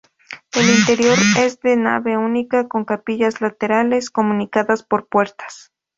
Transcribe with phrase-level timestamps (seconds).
[0.53, 5.71] El interior es de nave única con capillas laterales comunicadas por puertas.